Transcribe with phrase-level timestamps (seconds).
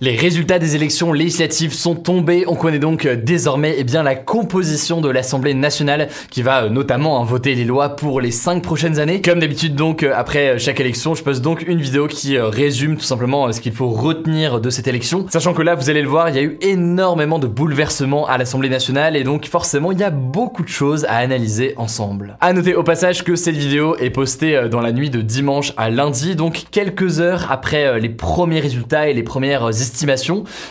[0.00, 2.44] Les résultats des élections législatives sont tombés.
[2.46, 6.68] On connaît donc euh, désormais eh bien, la composition de l'Assemblée nationale qui va euh,
[6.68, 9.20] notamment voter les lois pour les cinq prochaines années.
[9.20, 13.02] Comme d'habitude donc euh, après chaque élection, je poste donc une vidéo qui résume tout
[13.02, 15.26] simplement ce qu'il faut retenir de cette élection.
[15.30, 18.38] Sachant que là, vous allez le voir, il y a eu énormément de bouleversements à
[18.38, 22.36] l'Assemblée nationale et donc forcément il y a beaucoup de choses à analyser ensemble.
[22.40, 25.90] À noter au passage que cette vidéo est postée dans la nuit de dimanche à
[25.90, 29.82] lundi, donc quelques heures après les premiers résultats et les premières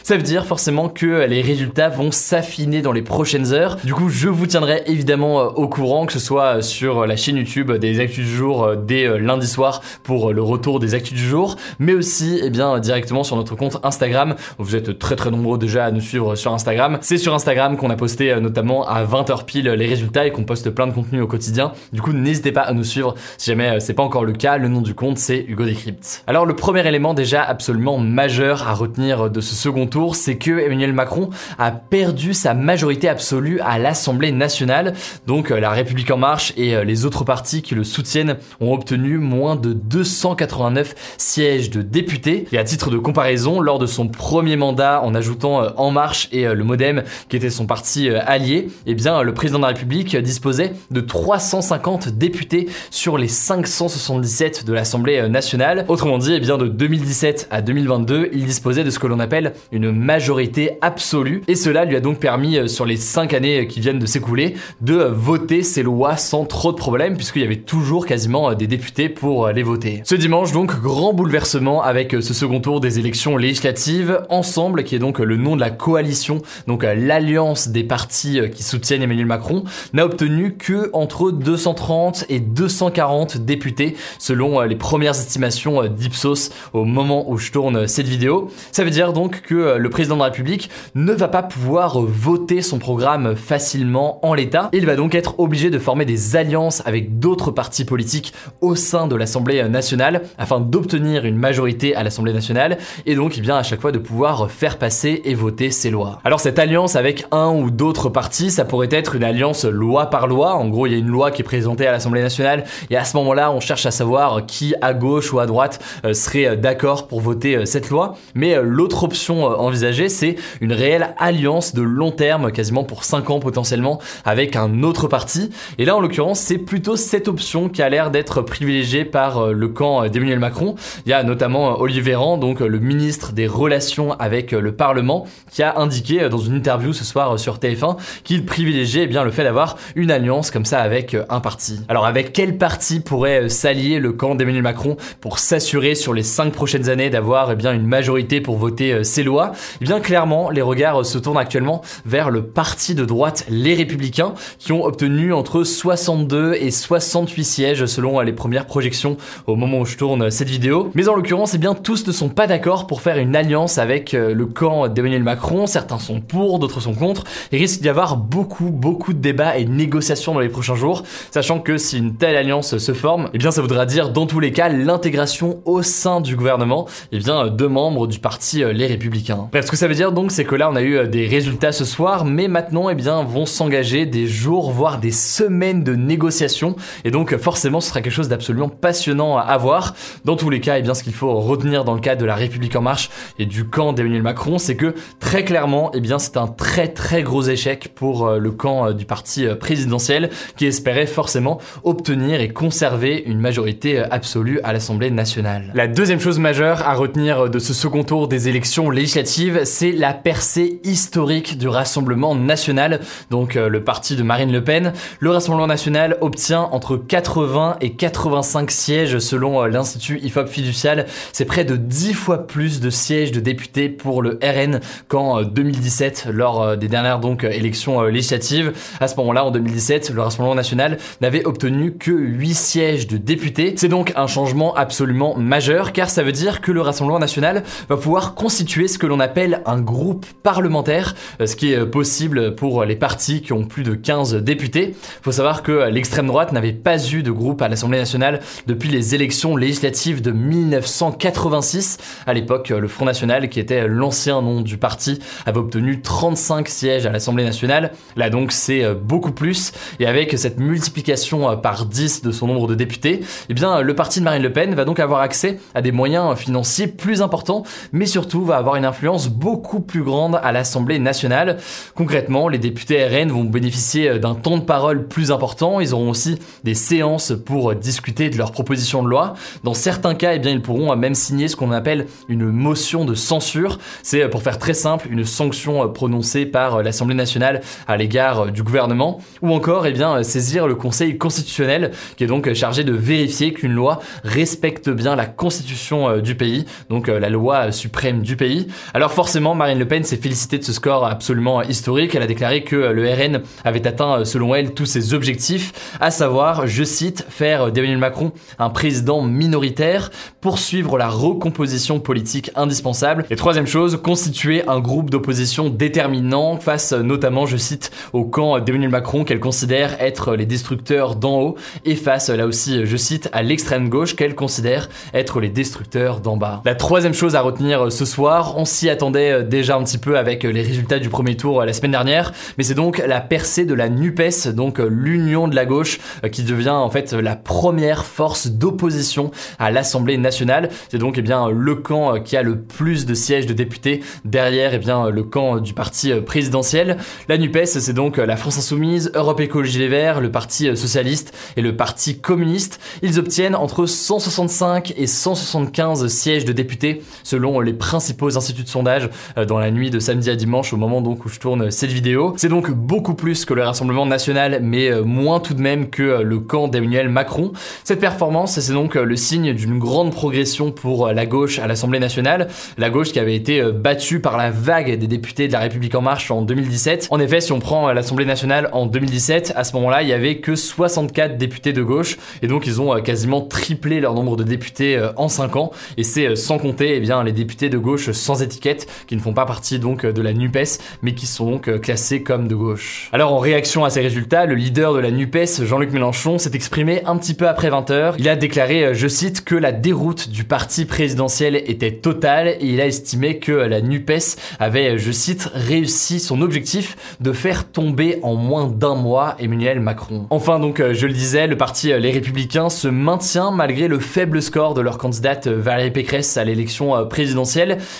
[0.03, 3.77] Ça veut dire forcément que les résultats vont s'affiner dans les prochaines heures.
[3.83, 7.37] Du coup, je vous tiendrai évidemment euh, au courant, que ce soit sur la chaîne
[7.37, 11.13] YouTube des Actus du jour euh, dès euh, lundi soir pour le retour des Actus
[11.13, 14.35] du jour, mais aussi eh bien directement sur notre compte Instagram.
[14.57, 16.97] Vous êtes très très nombreux déjà à nous suivre sur Instagram.
[17.01, 20.69] C'est sur Instagram qu'on a posté notamment à 20h pile les résultats et qu'on poste
[20.69, 21.71] plein de contenu au quotidien.
[21.93, 24.57] Du coup, n'hésitez pas à nous suivre si jamais c'est pas encore le cas.
[24.57, 26.23] Le nom du compte c'est Hugo Decrypt.
[26.27, 30.59] Alors le premier élément déjà absolument majeur à retenir de ce second tour, c'est que
[30.59, 34.93] Emmanuel Macron a perdu sa majorité absolue à l'Assemblée nationale.
[35.25, 38.73] Donc euh, la République en marche et euh, les autres partis qui le soutiennent ont
[38.73, 42.47] obtenu moins de 289 sièges de députés.
[42.51, 46.27] Et à titre de comparaison, lors de son premier mandat, en ajoutant euh, En Marche
[46.33, 50.17] et le MoDem, qui était son parti allié, eh bien le président de la République
[50.17, 55.85] disposait de 350 députés sur les 577 de l'Assemblée nationale.
[55.87, 59.53] Autrement dit, eh bien de 2017 à 2022, il disposait de ce que l'on appelle
[59.71, 61.43] une majorité absolue.
[61.47, 64.55] Et cela lui a donc permis, euh, sur les 5 années qui viennent de s'écouler,
[64.81, 68.65] de voter ces lois sans trop de problèmes, puisqu'il y avait toujours quasiment euh, des
[68.65, 70.01] députés pour euh, les voter.
[70.03, 74.21] Ce dimanche, donc, grand bouleversement avec ce second tour des élections législatives.
[74.29, 79.03] Ensemble, qui est donc le nom de la coalition, donc l'alliance des partis qui soutiennent
[79.03, 86.49] Emmanuel Macron, n'a obtenu que entre 230 et 240 députés, selon les premières estimations d'Ipsos
[86.73, 88.49] au moment où je tourne cette vidéo.
[88.87, 92.61] Veut dire donc que euh, le président de la République ne va pas pouvoir voter
[92.61, 94.69] son programme facilement en l'état.
[94.71, 99.07] Il va donc être obligé de former des alliances avec d'autres partis politiques au sein
[99.07, 103.63] de l'Assemblée nationale afin d'obtenir une majorité à l'Assemblée nationale et donc eh bien à
[103.63, 106.21] chaque fois de pouvoir faire passer et voter ses lois.
[106.23, 110.27] Alors cette alliance avec un ou d'autres partis, ça pourrait être une alliance loi par
[110.27, 110.55] loi.
[110.55, 113.03] En gros, il y a une loi qui est présentée à l'Assemblée nationale et à
[113.03, 117.07] ce moment-là, on cherche à savoir qui à gauche ou à droite euh, serait d'accord
[117.07, 118.15] pour voter euh, cette loi.
[118.33, 123.29] Mais l'autre option euh, envisagée, c'est une réelle alliance de long terme, quasiment pour 5
[123.31, 125.49] ans potentiellement, avec un autre parti.
[125.79, 129.51] Et là, en l'occurrence, c'est plutôt cette option qui a l'air d'être privilégiée par euh,
[129.51, 130.75] le camp euh, d'Emmanuel Macron.
[131.07, 135.63] Il y a notamment Olivier Véran, donc le ministre des Relations avec le Parlement, qui
[135.63, 139.43] a indiqué dans une interview ce soir sur TF1 qu'il privilégiait eh bien le fait
[139.43, 141.81] d'avoir une alliance comme ça avec un parti.
[141.87, 146.51] Alors avec quel parti pourrait s'allier le camp d'Emmanuel Macron pour s'assurer sur les 5
[146.51, 150.49] prochaines années d'avoir eh bien une majorité pour voter euh, ces lois, eh bien clairement
[150.49, 155.33] les regards se tournent actuellement vers le parti de droite Les Républicains qui ont obtenu
[155.33, 160.49] entre 62 et 68 sièges selon les premières projections au moment où je tourne cette
[160.49, 160.91] vidéo.
[160.93, 164.13] Mais en l'occurrence, eh bien tous ne sont pas d'accord pour faire une alliance avec
[164.13, 165.67] euh, le camp d'Emmanuel Macron.
[165.67, 167.23] Certains sont pour, d'autres sont contre.
[167.51, 171.03] Il risque d'y avoir beaucoup, beaucoup de débats et de négociations dans les prochains jours,
[171.31, 174.39] sachant que si une telle alliance se forme, eh bien ça voudra dire dans tous
[174.39, 178.87] les cas l'intégration au sein du gouvernement, eh bien de membres du parti euh, les
[178.87, 179.49] Républicains.
[179.51, 181.27] Bref, ce que ça veut dire donc, c'est que là, on a eu euh, des
[181.27, 185.95] résultats ce soir, mais maintenant, eh bien, vont s'engager des jours, voire des semaines de
[185.95, 189.95] négociations, et donc forcément, ce sera quelque chose d'absolument passionnant à voir.
[190.25, 192.35] Dans tous les cas, eh bien, ce qu'il faut retenir dans le cas de la
[192.35, 193.09] République en marche
[193.39, 197.23] et du camp d'Emmanuel Macron, c'est que très clairement, eh bien, c'est un très très
[197.23, 203.23] gros échec pour euh, le camp du parti présidentiel qui espérait forcément obtenir et conserver
[203.25, 205.71] une majorité absolue à l'Assemblée nationale.
[205.73, 210.13] La deuxième chose majeure à retenir de ce second tour des élections législatives, c'est la
[210.13, 212.99] percée historique du Rassemblement national,
[213.29, 214.93] donc euh, le parti de Marine Le Pen.
[215.19, 221.45] Le Rassemblement national obtient entre 80 et 85 sièges selon euh, l'Institut IFOP fiducial, c'est
[221.45, 226.77] près de 10 fois plus de sièges de députés pour le RN qu'en 2017 lors
[226.77, 228.73] des dernières donc élections législatives.
[228.99, 233.73] À ce moment-là, en 2017, le Rassemblement national n'avait obtenu que 8 sièges de députés.
[233.77, 237.97] C'est donc un changement absolument majeur car ça veut dire que le Rassemblement national va
[237.97, 242.95] pouvoir constituer ce que l'on appelle un groupe parlementaire, ce qui est possible pour les
[242.95, 244.95] partis qui ont plus de 15 députés.
[244.95, 248.89] Il faut savoir que l'extrême droite n'avait pas eu de groupe à l'Assemblée nationale depuis
[248.89, 251.97] les élections législatives de 1986.
[252.25, 257.05] À l'époque, le Front national, qui était l'ancien nom du parti, avait obtenu 35 sièges
[257.05, 257.91] à l'Assemblée nationale.
[258.15, 259.71] Là donc, c'est beaucoup plus.
[259.99, 264.19] Et avec cette multiplication par 10 de son nombre de députés, eh bien, le parti
[264.19, 268.05] de Marine Le Pen va donc avoir accès à des moyens financiers plus importants, mais
[268.05, 271.57] surtout va avoir une influence beaucoup plus grande à l'Assemblée nationale.
[271.95, 275.79] Concrètement, les députés RN vont bénéficier d'un temps de parole plus important.
[275.79, 279.35] Ils auront aussi des séances pour discuter de leurs propositions de loi.
[279.63, 283.13] Dans certains cas, eh bien, ils pourront même signer ce qu'on appelle une motion de
[283.13, 283.79] censure.
[284.03, 289.19] C'est, pour faire très simple, une sanction prononcée par l'Assemblée nationale à l'égard du gouvernement.
[289.41, 293.73] Ou encore, eh bien, saisir le Conseil constitutionnel, qui est donc chargé de vérifier qu'une
[293.73, 297.71] loi respecte bien la constitution euh, du pays, donc euh, la loi
[298.13, 298.67] du pays.
[298.93, 302.15] Alors forcément, Marine Le Pen s'est félicitée de ce score absolument historique.
[302.15, 306.67] Elle a déclaré que le RN avait atteint, selon elle, tous ses objectifs, à savoir,
[306.67, 310.09] je cite, faire d'Emmanuel Macron un président minoritaire,
[310.41, 313.25] poursuivre la recomposition politique indispensable.
[313.29, 318.89] Et troisième chose, constituer un groupe d'opposition déterminant face notamment, je cite, au camp d'Emmanuel
[318.89, 321.55] Macron qu'elle considère être les destructeurs d'en haut
[321.85, 326.37] et face là aussi, je cite, à l'extrême gauche qu'elle considère être les destructeurs d'en
[326.37, 326.61] bas.
[326.65, 330.43] La troisième chose à retenir ce soir, on s'y attendait déjà un petit peu avec
[330.43, 333.89] les résultats du premier tour la semaine dernière, mais c'est donc la percée de la
[333.89, 335.97] NUPES, donc l'union de la gauche,
[336.31, 340.69] qui devient en fait la première force d'opposition à l'Assemblée nationale.
[340.89, 344.75] C'est donc eh bien le camp qui a le plus de sièges de députés derrière
[344.75, 346.97] eh bien le camp du parti présidentiel.
[347.29, 351.61] La NUPES, c'est donc la France Insoumise, Europe Écologie Les Verts, le Parti Socialiste et
[351.61, 352.79] le Parti Communiste.
[353.01, 359.09] Ils obtiennent entre 165 et 175 sièges de députés selon les principaux instituts de sondage
[359.37, 361.89] euh, dans la nuit de samedi à dimanche au moment donc où je tourne cette
[361.89, 362.33] vidéo.
[362.35, 366.03] C'est donc beaucoup plus que le Rassemblement national mais euh, moins tout de même que
[366.03, 367.53] euh, le camp d'Emmanuel Macron.
[367.85, 372.49] Cette performance, c'est donc le signe d'une grande progression pour la gauche à l'Assemblée nationale,
[372.77, 376.01] la gauche qui avait été battue par la vague des députés de la République en
[376.01, 377.07] marche en 2017.
[377.09, 380.39] En effet, si on prend l'Assemblée nationale en 2017, à ce moment-là, il y avait
[380.39, 385.01] que 64 députés de gauche et donc ils ont quasiment triplé leur nombre de députés
[385.15, 388.87] en 5 ans et c'est sans compter eh bien les députés de gauche sans étiquette
[389.07, 392.47] qui ne font pas partie donc de la NUPES mais qui sont donc classés comme
[392.47, 393.09] de gauche.
[393.13, 397.03] Alors en réaction à ces résultats, le leader de la NUPES, Jean-Luc Mélenchon, s'est exprimé
[397.05, 398.15] un petit peu après 20h.
[398.19, 402.81] Il a déclaré, je cite, que la déroute du parti présidentiel était totale et il
[402.81, 408.35] a estimé que la NUPES avait, je cite, réussi son objectif de faire tomber en
[408.35, 410.27] moins d'un mois Emmanuel Macron.
[410.29, 414.73] Enfin donc, je le disais, le parti Les Républicains se maintient malgré le faible score
[414.73, 417.56] de leur candidate Valérie Pécresse à l'élection présidentielle.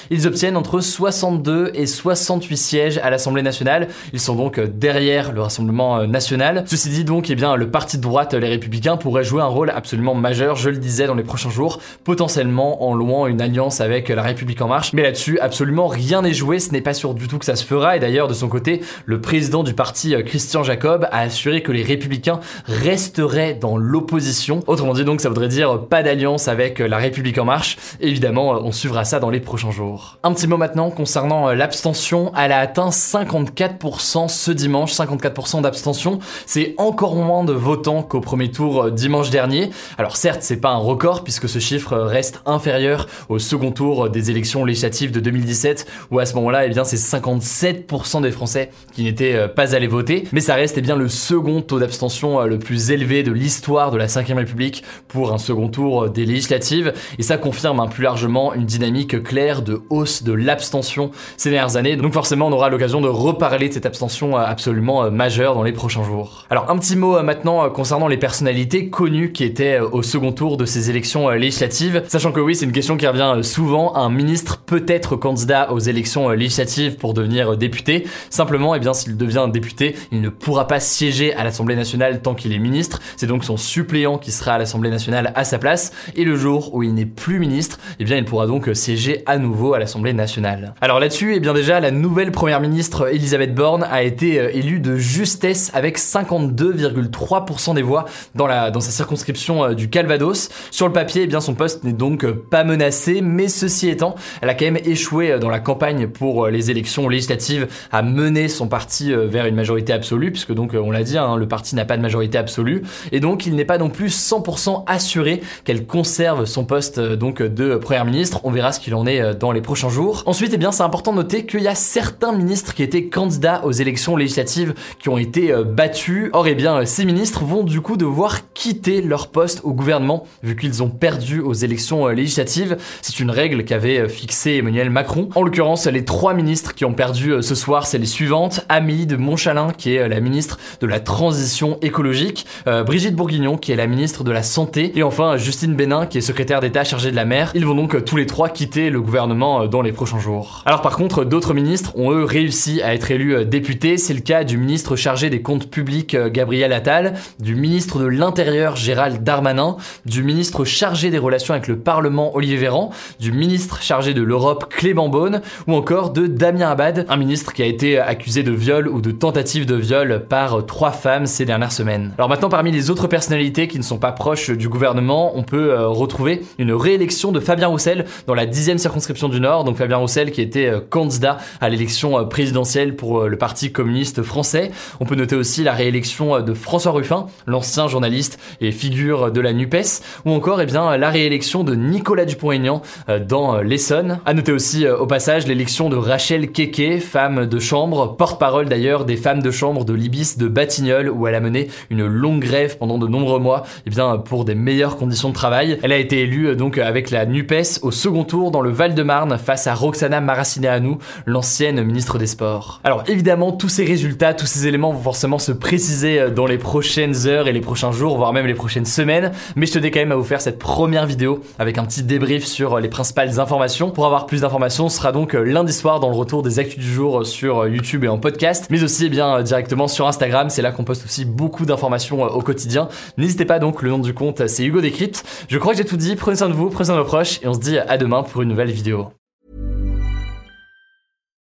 [0.09, 3.87] Ils obtiennent entre 62 et 68 sièges à l'Assemblée nationale.
[4.13, 6.63] Ils sont donc derrière le Rassemblement national.
[6.67, 9.69] Ceci dit donc, eh bien, le parti de droite, les Républicains, pourrait jouer un rôle
[9.69, 14.09] absolument majeur, je le disais, dans les prochains jours, potentiellement en louant une alliance avec
[14.09, 14.93] la République en marche.
[14.93, 17.63] Mais là-dessus, absolument rien n'est joué, ce n'est pas sûr du tout que ça se
[17.63, 17.97] fera.
[17.97, 21.83] Et d'ailleurs, de son côté, le président du parti, Christian Jacob, a assuré que les
[21.83, 24.61] Républicains resteraient dans l'opposition.
[24.67, 27.77] Autrement dit, donc, ça voudrait dire pas d'alliance avec la République en marche.
[27.99, 30.19] Évidemment, on suivra ça dans les prochains jours.
[30.23, 32.33] Un petit mot maintenant concernant l'abstention.
[32.37, 36.19] Elle a atteint 54% ce dimanche, 54% d'abstention.
[36.45, 39.71] C'est encore moins de votants qu'au premier tour dimanche dernier.
[39.97, 44.29] Alors certes, c'est pas un record puisque ce chiffre reste inférieur au second tour des
[44.29, 49.03] élections législatives de 2017 où à ce moment-là, eh bien, c'est 57% des Français qui
[49.03, 50.27] n'étaient pas allés voter.
[50.33, 53.97] Mais ça reste eh bien le second taux d'abstention le plus élevé de l'histoire de
[53.97, 56.91] la 5 République pour un second tour des législatives.
[57.17, 61.77] Et ça confirme un plus largement une dynamique claire de hausse de l'abstention ces dernières
[61.77, 61.95] années.
[61.95, 66.03] Donc forcément, on aura l'occasion de reparler de cette abstention absolument majeure dans les prochains
[66.03, 66.45] jours.
[66.49, 70.65] Alors un petit mot maintenant concernant les personnalités connues qui étaient au second tour de
[70.65, 73.95] ces élections législatives, sachant que oui, c'est une question qui revient souvent.
[73.95, 78.05] Un ministre peut être candidat aux élections législatives pour devenir député.
[78.31, 82.33] Simplement, eh bien, s'il devient député, il ne pourra pas siéger à l'Assemblée nationale tant
[82.33, 82.99] qu'il est ministre.
[83.17, 85.91] C'est donc son suppléant qui sera à l'Assemblée nationale à sa place.
[86.15, 89.37] Et le jour où il n'est plus ministre, eh bien, il pourra donc siéger à
[89.37, 90.73] nouveau à l'Assemblée nationale.
[90.81, 94.97] Alors là-dessus, eh bien déjà, la nouvelle première ministre Elisabeth Borne a été élue de
[94.97, 98.05] justesse avec 52,3% des voix
[98.35, 100.49] dans, la, dans sa circonscription du Calvados.
[100.71, 104.49] Sur le papier, eh bien son poste n'est donc pas menacé, mais ceci étant, elle
[104.49, 109.13] a quand même échoué dans la campagne pour les élections législatives à mener son parti
[109.13, 112.01] vers une majorité absolue, puisque donc on l'a dit, hein, le parti n'a pas de
[112.01, 116.99] majorité absolue, et donc il n'est pas non plus 100% assuré qu'elle conserve son poste
[116.99, 118.41] donc de première ministre.
[118.43, 120.23] On verra ce qu'il en est dans les prochains jours.
[120.25, 123.61] Ensuite, eh bien c'est important de noter qu'il y a certains ministres qui étaient candidats
[123.65, 126.29] aux élections législatives qui ont été battus.
[126.33, 130.55] Or, eh bien ces ministres vont du coup devoir quitter leur poste au gouvernement vu
[130.55, 132.77] qu'ils ont perdu aux élections euh, législatives.
[133.01, 135.29] C'est une règle qu'avait euh, fixée Emmanuel Macron.
[135.35, 138.65] En l'occurrence, les trois ministres qui ont perdu euh, ce soir, c'est les suivantes.
[138.69, 142.45] Amélie de Montchalin, qui est la ministre de la Transition écologique,
[142.85, 146.21] Brigitte Bourguignon, qui est la ministre de la Santé, et enfin Justine Bénin, qui est
[146.21, 147.51] secrétaire d'État chargée de la mer.
[147.55, 150.61] Ils vont donc tous les trois quitter le gouvernement dans les prochains jours.
[150.65, 153.97] Alors par contre, d'autres ministres ont eux réussi à être élus députés.
[153.97, 158.75] C'est le cas du ministre chargé des comptes publics Gabriel Attal, du ministre de l'Intérieur
[158.75, 164.13] Gérald Darmanin, du ministre chargé des relations avec le Parlement Olivier Véran, du ministre chargé
[164.13, 168.43] de l'Europe Clément Beaune, ou encore de Damien Abad, un ministre qui a été accusé
[168.43, 172.13] de viol ou de tentative de viol par trois femmes ces dernières semaines.
[172.17, 175.71] Alors maintenant, parmi les autres personnalités qui ne sont pas proches du gouvernement, on peut
[175.71, 178.96] euh, retrouver une réélection de Fabien Roussel dans la dixième circonscription
[179.29, 179.63] du Nord.
[179.63, 184.21] Donc Fabien Roussel qui était euh, candidat à l'élection euh, présidentielle pour le Parti communiste
[184.23, 184.71] français.
[184.99, 189.53] On peut noter aussi la réélection de François Ruffin, l'ancien journaliste et figure de la
[189.53, 194.19] NUPES, ou encore eh bien, la réélection de Nicolas Dupont-Aignan euh, dans euh, l'Essonne.
[194.25, 199.05] À noter aussi euh, au passage l'élection de Rachel Keke, femme de chambre, porte-parole d'ailleurs
[199.05, 202.77] des femmes de chambre de l'Ibis de Batignolles, où elle a mené une longue grève
[202.77, 205.79] pendant de nombreux mois eh bien, pour des meilleures conditions de travail.
[205.83, 209.67] Elle a été élue donc avec la NUPES au second tour dans le Val-de-Marne face
[209.67, 212.79] à Roxana Maracineanu, l'ancienne ministre des Sports.
[212.85, 217.27] Alors évidemment, tous ces résultats, tous ces éléments vont forcément se préciser dans les prochaines
[217.27, 220.13] heures et les prochains jours, voire même les prochaines semaines, mais je tenais quand même
[220.13, 223.91] à vous faire cette première vidéo avec un petit débrief sur les principales informations.
[223.91, 226.79] Pour avoir plus d'informations, ce sera donc euh, lundi soir dans le retour des actus
[226.79, 230.07] du jour sur euh, YouTube et en podcast, mais aussi eh bien euh, directement sur
[230.07, 232.87] Instagram, c'est là qu'on poste aussi beaucoup d'informations au quotidien.
[233.17, 235.25] N'hésitez pas donc, le nom du compte c'est Hugo Décrypte.
[235.49, 237.39] Je crois que j'ai tout dit, prenez soin de vous, prenez soin de vos proches
[237.41, 239.16] et on se dit à demain pour une nouvelle vidéo.